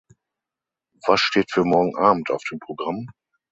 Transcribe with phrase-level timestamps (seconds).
[1.05, 3.05] Was steht für morgen Abend auf dem Programm?